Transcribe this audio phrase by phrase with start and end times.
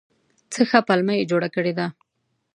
[0.53, 1.87] څه ښه پلمه یې جوړه کړې ده!